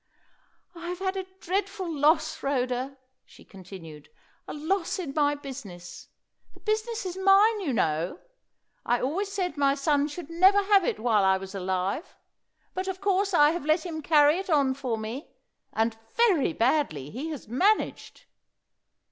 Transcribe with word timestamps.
"I 0.73 0.87
have 0.89 0.97
had 0.97 1.15
a 1.15 1.27
dreadful 1.41 1.87
loss, 1.87 2.41
Rhoda," 2.41 2.97
she 3.23 3.45
continued; 3.45 4.09
"a 4.47 4.53
loss 4.55 4.97
in 4.97 5.13
my 5.13 5.35
business. 5.35 6.07
The 6.55 6.59
business 6.59 7.05
is 7.05 7.17
mine, 7.17 7.59
you 7.59 7.71
know. 7.71 8.19
I 8.83 8.99
always 8.99 9.31
said 9.31 9.57
my 9.57 9.75
son 9.75 10.07
should 10.07 10.27
never 10.27 10.63
have 10.63 10.83
it 10.83 10.99
while 10.99 11.23
I 11.23 11.37
was 11.37 11.53
alive. 11.53 12.17
But 12.73 12.87
of 12.87 12.99
course 12.99 13.35
I 13.35 13.51
have 13.51 13.63
let 13.67 13.85
him 13.85 14.01
carry 14.01 14.39
it 14.39 14.49
on 14.49 14.73
for 14.73 14.97
me, 14.97 15.35
and 15.71 15.95
very 16.15 16.51
badly 16.51 17.11
he 17.11 17.27
has 17.29 17.47
managed! 17.47 18.25